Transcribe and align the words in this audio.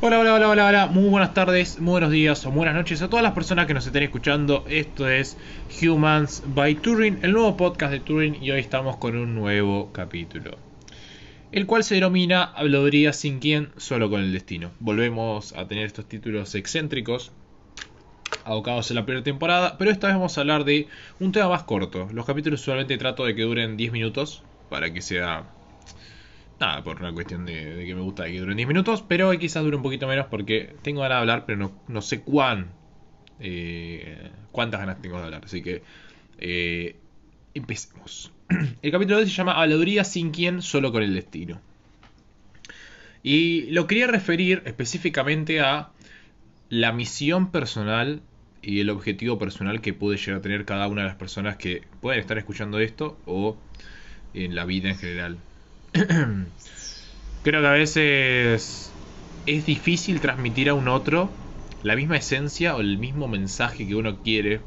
Hola, 0.00 0.18
hola, 0.18 0.34
hola, 0.34 0.48
hola, 0.48 0.66
hola, 0.66 0.86
muy 0.88 1.08
buenas 1.08 1.34
tardes, 1.34 1.78
muy 1.78 1.92
buenos 1.92 2.10
días 2.10 2.44
o 2.44 2.50
buenas 2.50 2.74
noches 2.74 3.00
a 3.00 3.08
todas 3.08 3.22
las 3.22 3.32
personas 3.32 3.66
que 3.66 3.74
nos 3.74 3.86
estén 3.86 4.02
escuchando. 4.02 4.64
Esto 4.68 5.08
es 5.08 5.38
Humans 5.80 6.42
by 6.46 6.74
Turing, 6.74 7.20
el 7.22 7.32
nuevo 7.32 7.56
podcast 7.56 7.92
de 7.92 8.00
Turing 8.00 8.42
y 8.42 8.50
hoy 8.50 8.58
estamos 8.58 8.96
con 8.96 9.16
un 9.16 9.36
nuevo 9.36 9.92
capítulo. 9.92 10.58
El 11.52 11.66
cual 11.66 11.84
se 11.84 11.94
denomina 11.94 12.42
Habladuría 12.42 13.12
sin 13.12 13.38
quien, 13.38 13.70
solo 13.76 14.10
con 14.10 14.20
el 14.20 14.32
destino. 14.32 14.72
Volvemos 14.80 15.52
a 15.52 15.68
tener 15.68 15.86
estos 15.86 16.06
títulos 16.06 16.56
excéntricos 16.56 17.30
abocados 18.44 18.90
en 18.90 18.96
la 18.96 19.06
primera 19.06 19.22
temporada, 19.22 19.78
pero 19.78 19.92
esta 19.92 20.08
vez 20.08 20.16
vamos 20.16 20.36
a 20.36 20.40
hablar 20.40 20.64
de 20.64 20.88
un 21.20 21.30
tema 21.30 21.48
más 21.48 21.62
corto. 21.62 22.08
Los 22.12 22.26
capítulos 22.26 22.60
usualmente 22.60 22.98
trato 22.98 23.24
de 23.24 23.36
que 23.36 23.42
duren 23.42 23.76
10 23.76 23.92
minutos 23.92 24.42
para 24.68 24.92
que 24.92 25.00
sea 25.00 25.44
Nada, 26.60 26.84
por 26.84 27.00
una 27.00 27.12
cuestión 27.12 27.44
de, 27.46 27.84
que 27.84 27.94
me 27.94 28.00
gusta 28.00 28.26
que 28.26 28.38
duren 28.38 28.56
10 28.56 28.68
minutos, 28.68 29.04
pero 29.06 29.28
hoy 29.28 29.38
quizás 29.38 29.64
dure 29.64 29.76
un 29.76 29.82
poquito 29.82 30.06
menos 30.06 30.26
porque 30.26 30.74
tengo 30.82 31.00
ganas 31.00 31.16
de 31.16 31.20
hablar, 31.20 31.44
pero 31.46 31.72
no, 31.88 32.02
sé 32.02 32.20
cuán, 32.20 32.68
eh, 33.40 34.30
cuántas 34.52 34.80
ganas 34.80 35.02
tengo 35.02 35.18
de 35.18 35.24
hablar. 35.24 35.44
Así 35.44 35.62
que 35.62 35.82
eh, 36.38 36.96
empecemos. 37.54 38.32
El 38.82 38.92
capítulo 38.92 39.16
de 39.16 39.24
hoy 39.24 39.30
se 39.30 39.34
llama 39.34 39.60
Habladuría 39.60 40.04
sin 40.04 40.30
quien, 40.30 40.62
solo 40.62 40.92
con 40.92 41.02
el 41.02 41.14
destino. 41.14 41.60
Y 43.22 43.62
lo 43.70 43.86
quería 43.86 44.06
referir 44.06 44.62
específicamente 44.66 45.60
a 45.60 45.90
la 46.68 46.92
misión 46.92 47.50
personal 47.50 48.20
y 48.60 48.80
el 48.80 48.90
objetivo 48.90 49.38
personal 49.38 49.80
que 49.80 49.92
puede 49.92 50.18
llegar 50.18 50.36
a 50.36 50.42
tener 50.42 50.64
cada 50.64 50.88
una 50.88 51.02
de 51.02 51.08
las 51.08 51.16
personas 51.16 51.56
que 51.56 51.82
pueden 52.00 52.20
estar 52.20 52.38
escuchando 52.38 52.78
esto 52.78 53.18
o 53.26 53.56
en 54.34 54.54
la 54.54 54.64
vida 54.64 54.90
en 54.90 54.96
general. 54.96 55.38
Creo 57.44 57.60
que 57.60 57.66
a 57.66 57.72
veces 57.72 58.90
es 59.46 59.66
difícil 59.66 60.20
transmitir 60.20 60.68
a 60.68 60.74
un 60.74 60.88
otro 60.88 61.30
la 61.82 61.94
misma 61.94 62.16
esencia 62.16 62.74
o 62.74 62.80
el 62.80 62.98
mismo 62.98 63.28
mensaje 63.28 63.86
que 63.86 63.94
uno 63.94 64.16
quiere 64.24 64.60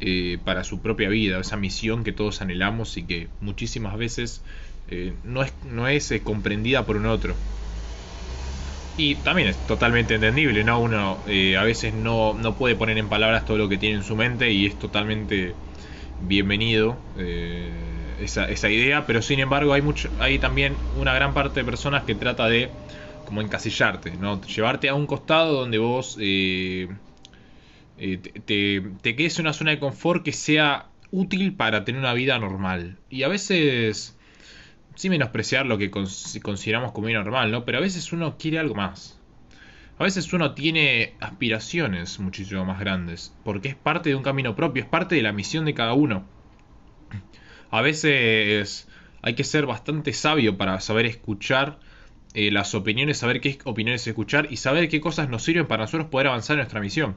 eh, 0.00 0.38
para 0.44 0.64
su 0.64 0.80
propia 0.80 1.08
vida, 1.08 1.40
esa 1.40 1.56
misión 1.56 2.04
que 2.04 2.12
todos 2.12 2.42
anhelamos 2.42 2.96
y 2.96 3.04
que 3.04 3.28
muchísimas 3.40 3.96
veces 3.96 4.42
eh, 4.90 5.12
no 5.24 5.42
es, 5.42 5.52
no 5.72 5.88
es 5.88 6.10
eh, 6.10 6.20
comprendida 6.20 6.84
por 6.84 6.96
un 6.96 7.06
otro. 7.06 7.34
Y 8.98 9.14
también 9.14 9.48
es 9.48 9.56
totalmente 9.66 10.16
entendible, 10.16 10.64
¿no? 10.64 10.80
Uno 10.80 11.16
a 11.24 11.62
veces 11.62 11.94
no, 11.94 12.34
no, 12.34 12.54
puede 12.56 12.74
poner 12.74 12.98
en 12.98 13.08
palabras 13.08 13.46
todo 13.46 13.56
lo 13.56 13.68
que 13.68 13.78
tiene 13.78 13.96
en 13.96 14.02
su 14.02 14.16
mente 14.16 14.50
y 14.50 14.66
es 14.66 14.78
totalmente 14.78 15.54
bienvenido 16.28 16.98
esa, 18.24 18.70
idea, 18.70 19.06
pero 19.06 19.22
sin 19.22 19.40
embargo 19.40 19.72
hay, 19.72 19.82
mucho, 19.82 20.10
hay 20.18 20.38
también 20.38 20.78
una 20.92 21.14
gran 21.14 21.34
parte 21.34 21.60
de 21.60 21.64
personas 21.64 22.04
que 22.04 22.14
trata 22.14 22.46
de 22.46 22.72
como 23.24 23.40
encasillarte, 23.40 24.16
¿no? 24.16 24.40
llevarte 24.42 24.88
a 24.88 24.94
un 24.94 25.06
costado 25.06 25.60
donde 25.60 25.78
vos 25.78 26.16
eh, 26.20 26.88
eh, 27.98 28.18
te, 28.18 29.16
quedes 29.16 29.38
en 29.38 29.46
una 29.46 29.52
zona 29.52 29.70
de 29.72 29.78
confort 29.78 30.24
que 30.24 30.32
sea 30.32 30.88
útil 31.10 31.54
para 31.54 31.84
tener 31.84 32.00
una 32.00 32.14
vida 32.14 32.38
normal. 32.38 32.98
Y 33.08 33.22
a 33.22 33.28
veces, 33.28 34.18
sin 34.94 35.10
menospreciar 35.10 35.66
lo 35.66 35.78
que 35.78 35.90
consideramos 35.90 36.92
como 36.92 37.06
vida 37.08 37.22
normal, 37.22 37.50
¿no? 37.50 37.64
Pero 37.64 37.78
a 37.78 37.80
veces 37.80 38.12
uno 38.12 38.36
quiere 38.38 38.58
algo 38.58 38.74
más. 38.74 39.18
A 39.98 40.04
veces 40.04 40.32
uno 40.32 40.54
tiene 40.54 41.14
aspiraciones 41.20 42.18
muchísimo 42.20 42.64
más 42.64 42.80
grandes, 42.80 43.34
porque 43.44 43.68
es 43.68 43.74
parte 43.74 44.08
de 44.08 44.14
un 44.14 44.22
camino 44.22 44.56
propio, 44.56 44.82
es 44.82 44.88
parte 44.88 45.14
de 45.14 45.22
la 45.22 45.32
misión 45.32 45.66
de 45.66 45.74
cada 45.74 45.92
uno 45.92 46.24
a 47.70 47.82
veces 47.82 48.88
hay 49.22 49.34
que 49.34 49.44
ser 49.44 49.66
bastante 49.66 50.12
sabio 50.12 50.56
para 50.56 50.80
saber 50.80 51.06
escuchar 51.06 51.78
eh, 52.34 52.50
las 52.50 52.74
opiniones, 52.74 53.18
saber 53.18 53.40
qué 53.40 53.58
opiniones 53.64 54.06
escuchar 54.06 54.48
y 54.50 54.56
saber 54.56 54.88
qué 54.88 55.00
cosas 55.00 55.28
nos 55.28 55.42
sirven 55.42 55.66
para 55.66 55.84
nosotros 55.84 56.08
poder 56.08 56.28
avanzar 56.28 56.54
en 56.54 56.58
nuestra 56.58 56.80
misión. 56.80 57.16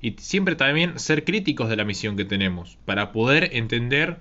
Y 0.00 0.14
siempre 0.18 0.54
también 0.54 0.98
ser 0.98 1.24
críticos 1.24 1.68
de 1.68 1.76
la 1.76 1.84
misión 1.84 2.16
que 2.16 2.24
tenemos, 2.24 2.78
para 2.84 3.12
poder 3.12 3.50
entender 3.52 4.18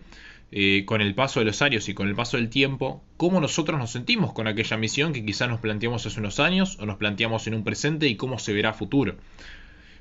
eh, 0.51 0.83
con 0.85 1.01
el 1.01 1.13
paso 1.13 1.39
de 1.39 1.45
los 1.45 1.61
años 1.61 1.89
y 1.89 1.94
con 1.94 2.07
el 2.07 2.15
paso 2.15 2.38
del 2.38 2.49
tiempo 2.49 3.03
cómo 3.17 3.41
nosotros 3.41 3.77
nos 3.77 3.91
sentimos 3.91 4.31
con 4.31 4.47
aquella 4.47 4.77
misión 4.77 5.11
que 5.11 5.25
quizás 5.25 5.49
nos 5.49 5.59
planteamos 5.59 6.05
hace 6.05 6.19
unos 6.19 6.39
años 6.39 6.77
o 6.79 6.85
nos 6.85 6.95
planteamos 6.95 7.47
en 7.47 7.53
un 7.53 7.65
presente 7.65 8.07
y 8.07 8.15
cómo 8.15 8.39
se 8.39 8.53
verá 8.53 8.69
a 8.69 8.73
futuro 8.73 9.17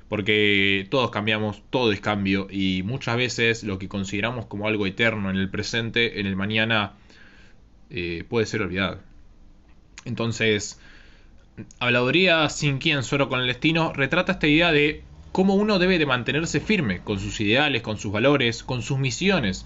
porque 0.09 0.87
todos 0.89 1.11
cambiamos, 1.11 1.61
todo 1.69 1.91
es 1.91 1.99
cambio 1.99 2.47
y 2.49 2.83
muchas 2.83 3.17
veces 3.17 3.63
lo 3.63 3.79
que 3.79 3.87
consideramos 3.87 4.45
como 4.45 4.67
algo 4.67 4.85
eterno 4.85 5.29
en 5.29 5.37
el 5.37 5.49
presente, 5.49 6.19
en 6.19 6.25
el 6.27 6.35
mañana, 6.35 6.93
eh, 7.89 8.23
puede 8.29 8.45
ser 8.45 8.61
olvidado. 8.61 8.99
Entonces, 10.05 10.79
Habladuría 11.79 12.47
sin 12.49 12.77
quien, 12.77 13.01
solo 13.01 13.29
con 13.29 13.39
el 13.39 13.47
destino, 13.47 13.91
retrata 13.91 14.33
esta 14.33 14.47
idea 14.47 14.71
de 14.71 15.01
cómo 15.31 15.55
uno 15.55 15.79
debe 15.79 15.97
de 15.97 16.05
mantenerse 16.05 16.59
firme 16.59 16.99
con 16.99 17.19
sus 17.19 17.41
ideales, 17.41 17.81
con 17.81 17.97
sus 17.97 18.11
valores, 18.11 18.61
con 18.61 18.83
sus 18.83 18.99
misiones, 18.99 19.65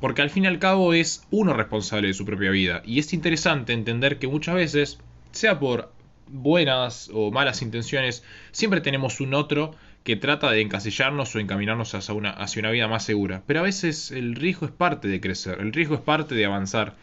porque 0.00 0.22
al 0.22 0.30
fin 0.30 0.44
y 0.44 0.46
al 0.46 0.58
cabo 0.58 0.94
es 0.94 1.26
uno 1.30 1.52
responsable 1.52 2.08
de 2.08 2.14
su 2.14 2.24
propia 2.24 2.50
vida. 2.50 2.82
Y 2.86 2.98
es 2.98 3.12
interesante 3.12 3.74
entender 3.74 4.18
que 4.18 4.26
muchas 4.26 4.54
veces, 4.54 4.98
sea 5.32 5.58
por 5.58 5.92
buenas 6.28 7.10
o 7.12 7.30
malas 7.30 7.62
intenciones, 7.62 8.22
siempre 8.52 8.80
tenemos 8.80 9.20
un 9.20 9.34
otro 9.34 9.74
que 10.04 10.16
trata 10.16 10.50
de 10.50 10.60
encasillarnos 10.60 11.34
o 11.34 11.38
encaminarnos 11.38 11.94
hacia 11.94 12.14
una, 12.14 12.30
hacia 12.30 12.60
una 12.60 12.70
vida 12.70 12.88
más 12.88 13.04
segura. 13.04 13.42
Pero 13.46 13.60
a 13.60 13.64
veces 13.64 14.10
el 14.10 14.34
riesgo 14.34 14.66
es 14.66 14.72
parte 14.72 15.08
de 15.08 15.20
crecer, 15.20 15.58
el 15.60 15.72
riesgo 15.72 15.94
es 15.94 16.00
parte 16.00 16.34
de 16.34 16.46
avanzar. 16.46 16.94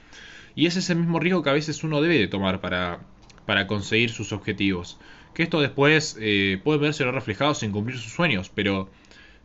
Y 0.56 0.66
ese 0.68 0.80
es 0.80 0.90
el 0.90 0.98
mismo 0.98 1.20
riesgo 1.20 1.44
que 1.44 1.50
a 1.50 1.54
veces 1.54 1.84
uno 1.84 2.02
debe 2.02 2.18
de 2.18 2.28
tomar 2.28 2.62
para, 2.62 3.00
para 3.46 3.68
conseguir 3.68 4.10
sus 4.10 4.32
objetivos. 4.32 4.98
Que 5.34 5.44
esto 5.44 5.60
después 5.60 6.18
eh, 6.20 6.60
puede 6.64 6.80
verse 6.80 7.04
reflejado 7.12 7.54
sin 7.54 7.72
cumplir 7.72 8.00
sus 8.00 8.14
sueños, 8.14 8.50
pero 8.54 8.90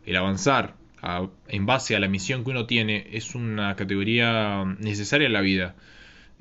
el 0.05 0.15
avanzar 0.15 0.75
en 1.47 1.65
base 1.65 1.95
a 1.95 1.99
la 1.99 2.07
misión 2.07 2.43
que 2.43 2.51
uno 2.51 2.67
tiene 2.67 3.07
es 3.11 3.33
una 3.33 3.75
categoría 3.75 4.63
necesaria 4.79 5.27
en 5.27 5.33
la 5.33 5.41
vida. 5.41 5.75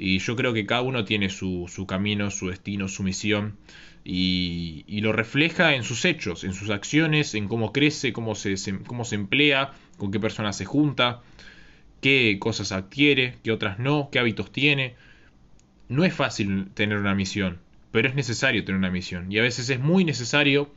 Y 0.03 0.19
yo 0.21 0.34
creo 0.34 0.55
que 0.55 0.65
cada 0.65 0.81
uno 0.81 1.05
tiene 1.05 1.28
su, 1.28 1.69
camino, 1.87 2.31
su 2.31 2.49
destino, 2.49 2.88
su 2.88 3.03
misión. 3.03 3.59
Y, 4.03 4.99
lo 5.03 5.12
refleja 5.12 5.75
en 5.75 5.84
sus 5.84 6.06
hechos, 6.06 6.43
en 6.43 6.55
sus 6.55 6.71
acciones, 6.71 7.34
en 7.34 7.49
cómo 7.49 7.71
crece, 7.71 8.15
cómo 8.15 8.34
se, 8.34 8.56
cómo 8.87 9.05
se 9.05 9.16
emplea, 9.16 9.72
con 9.99 10.10
qué 10.10 10.19
personas 10.19 10.56
se 10.56 10.65
junta, 10.65 11.21
qué 12.00 12.39
cosas 12.41 12.72
adquiere, 12.72 13.37
qué 13.44 13.53
otras 13.53 13.78
no, 13.78 14.09
qué 14.10 14.19
hábitos 14.19 14.50
tiene. 14.50 14.94
No 15.91 16.06
es 16.06 16.15
fácil 16.15 16.71
tener 16.72 16.97
una 16.97 17.15
misión, 17.15 17.59
pero 17.93 18.09
es 18.09 18.15
necesario 18.15 18.65
tener 18.65 18.78
una 18.78 18.91
misión. 18.91 19.31
Y 19.31 19.39
a 19.39 19.43
veces 19.43 19.69
es 19.69 19.81
muy 19.81 20.06
necesario 20.06 20.72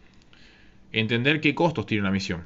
entender 0.91 1.39
qué 1.39 1.55
costos 1.55 1.85
tiene 1.85 2.01
una 2.01 2.11
misión. 2.11 2.43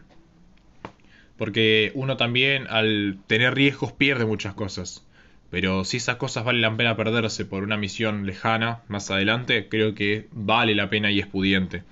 Porque 1.38 1.92
uno 1.96 2.18
también 2.18 2.68
al 2.68 3.18
tener 3.26 3.56
riesgos 3.56 3.94
pierde 3.94 4.26
muchas 4.26 4.54
cosas. 4.54 5.07
Pero 5.50 5.86
si 5.86 5.98
esas 5.98 6.18
cosas 6.18 6.44
valen 6.44 6.62
la 6.62 6.76
pena 6.76 6.98
perderse 6.98 7.46
por 7.46 7.64
una 7.64 7.78
misión 7.78 8.26
lejana 8.26 8.82
más 8.88 9.10
adelante, 9.12 9.68
creo 9.70 9.96
que 9.96 10.28
vale 10.32 10.76
la 10.76 10.90
pena 10.90 11.12
y 11.12 11.20
es 11.20 11.28
pudiente. 11.28 11.84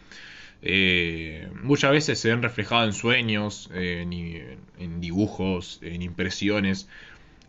Eh, 0.62 1.48
muchas 1.64 1.92
veces 1.92 2.20
se 2.20 2.30
ven 2.30 2.42
reflejados 2.42 2.88
en 2.88 2.94
sueños, 2.94 3.70
en, 3.74 5.00
dibujos, 5.00 5.80
en 5.84 6.02
impresiones. 6.02 6.90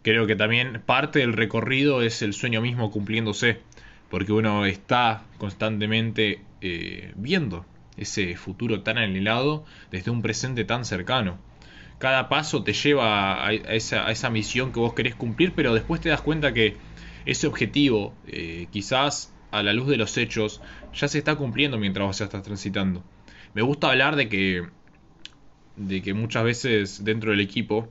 Creo 0.03 0.27
que 0.27 0.37
también 0.37 0.83
parte 0.87 1.21
del 1.21 1.33
recorrido 1.33 2.03
es 2.03 2.23
el 2.23 2.35
sueño 2.35 2.61
mismo 2.61 2.91
cumpliéndose, 2.93 3.59
porque 4.11 4.33
uno 4.33 4.67
está 4.67 5.25
constantemente 5.39 6.41
eh, 6.61 7.13
viendo 7.17 7.67
ese 7.97 8.37
futuro 8.37 8.83
tan 8.83 8.99
anhelado 8.99 9.65
desde 9.91 10.11
un 10.11 10.23
presente 10.23 10.65
tan 10.65 10.85
cercano 10.85 11.39
cada 11.99 12.29
paso 12.29 12.63
te 12.63 12.73
lleva 12.73 13.47
a 13.47 13.53
esa, 13.53 14.31
misión 14.31 14.73
que 14.73 14.81
vos 14.81 14.95
querés 14.95 15.15
cumplir, 15.15 15.53
pero 15.55 15.75
después 15.75 16.01
te 16.01 16.09
das 16.09 16.21
cuenta 16.21 16.53
que 16.53 16.77
ese 17.25 17.47
objetivo, 17.47 18.15
eh, 18.27 18.67
quizás 18.71 19.35
a 19.51 19.63
la 19.63 19.73
luz 19.73 19.89
de 19.89 19.97
los 19.97 20.17
hechos, 20.19 20.61
ya 20.95 21.09
se 21.09 21.19
está 21.19 21.37
cumpliendo 21.37 21.79
mientras 21.79 22.07
vos 22.07 22.19
ya 22.19 22.27
estás 22.27 22.43
transitando. 22.43 23.03
Me 23.55 23.63
gusta 23.63 23.91
hablar 23.91 24.17
de 24.17 24.29
que, 24.29 24.67
de 25.77 26.03
que 26.03 26.13
muchas 26.13 26.45
veces 26.45 27.05
dentro 27.05 27.31
del 27.31 27.41
equipo, 27.41 27.89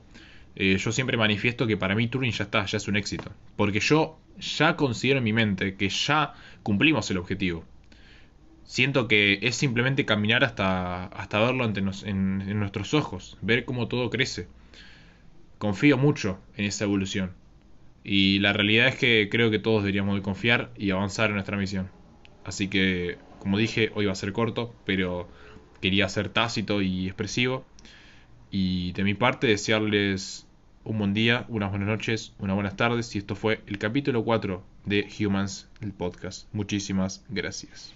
eh, 0.54 0.78
yo 0.78 0.92
siempre 0.92 1.16
manifiesto 1.16 1.66
que 1.66 1.76
para 1.76 1.94
mí 1.94 2.06
Turing 2.08 2.32
ya 2.32 2.44
está, 2.44 2.64
ya 2.64 2.76
es 2.76 2.88
un 2.88 2.96
éxito. 2.96 3.32
Porque 3.56 3.80
yo 3.80 4.18
ya 4.38 4.76
considero 4.76 5.18
en 5.18 5.24
mi 5.24 5.32
mente 5.32 5.74
que 5.74 5.88
ya 5.88 6.34
cumplimos 6.62 7.10
el 7.10 7.18
objetivo 7.18 7.64
siento 8.66 9.08
que 9.08 9.38
es 9.42 9.56
simplemente 9.56 10.04
caminar 10.04 10.44
hasta, 10.44 11.06
hasta 11.06 11.40
verlo 11.40 11.64
ante 11.64 11.80
en, 11.80 12.58
nuestros 12.58 12.92
ojos, 12.94 13.38
ver 13.40 13.64
cómo 13.64 13.88
todo 13.88 14.10
crece. 14.10 14.48
Confío 15.58 15.96
mucho 15.96 16.38
en 16.56 16.66
esa 16.66 16.84
evolución. 16.84 17.32
Y 18.04 18.38
la 18.40 18.52
realidad 18.52 18.88
es 18.88 18.96
que 18.96 19.28
creo 19.30 19.50
que 19.50 19.58
todos 19.58 19.82
deberíamos 19.82 20.16
de 20.16 20.22
confiar 20.22 20.70
y 20.76 20.90
avanzar 20.90 21.30
en 21.30 21.34
nuestra 21.34 21.56
misión. 21.56 21.90
Así 22.44 22.68
que, 22.68 23.18
como 23.40 23.58
dije, 23.58 23.90
hoy 23.94 24.06
va 24.06 24.12
a 24.12 24.16
ser 24.16 24.32
corto, 24.32 24.74
pero 24.84 25.28
quería 25.80 26.08
ser 26.08 26.28
tácito 26.28 26.82
y 26.82 27.06
expresivo. 27.06 27.64
Y 28.50 28.92
de 28.92 29.02
mi 29.02 29.14
parte, 29.14 29.48
desearles 29.48 30.46
un 30.84 30.98
buen 30.98 31.14
día, 31.14 31.46
unas 31.48 31.70
buenas 31.70 31.88
noches, 31.88 32.32
unas 32.38 32.54
buenas 32.54 32.76
tardes. 32.76 33.14
Y 33.16 33.18
esto 33.18 33.34
fue 33.34 33.60
el 33.66 33.78
capítulo 33.78 34.24
4 34.24 34.62
de 34.84 35.08
Humans, 35.18 35.68
el 35.80 35.92
podcast. 35.92 36.46
Muchísimas 36.52 37.24
gracias. 37.28 37.92